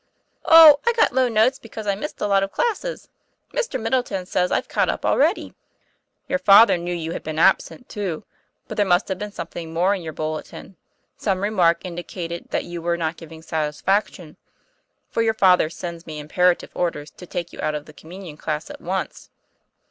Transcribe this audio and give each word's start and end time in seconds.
"Oh, 0.45 0.79
I 0.87 0.93
got 0.93 1.13
low 1.13 1.27
notes 1.29 1.59
because 1.59 1.85
I 1.85 1.93
missed 1.93 2.21
a 2.21 2.25
lot 2.25 2.41
of 2.41 2.51
classes. 2.51 3.07
Mr. 3.53 3.79
Middleton 3.79 4.25
says 4.25 4.51
I've 4.51 4.67
caught 4.67 4.89
up 4.89 5.05
already."' 5.05 5.53
Your 6.27 6.39
father 6.39 6.75
knew 6.75 6.91
you 6.91 7.11
had 7.11 7.21
been 7.21 7.37
absent, 7.37 7.87
too, 7.87 8.23
but 8.67 8.77
there 8.77 8.85
must 8.87 9.09
have 9.09 9.19
been 9.19 9.31
something 9.31 9.71
more 9.71 9.93
in 9.93 10.01
your 10.01 10.13
bulle 10.13 10.41
tin, 10.41 10.75
some 11.17 11.41
remark 11.41 11.81
which 11.81 11.85
indicated 11.89 12.47
that 12.49 12.63
you 12.63 12.81
were 12.81 12.97
not 12.97 13.15
giving 13.15 13.43
satisfaction; 13.43 14.37
for 15.11 15.21
your 15.21 15.35
father 15.35 15.69
sends 15.69 16.07
me 16.07 16.17
imperative 16.17 16.71
orders 16.73 17.11
to 17.11 17.27
take 17.27 17.53
you 17.53 17.61
out 17.61 17.75
of 17.75 17.85
the 17.85 17.93
Communion 17.93 18.37
Class 18.37 18.71
at 18.71 18.81
once." 18.81 19.29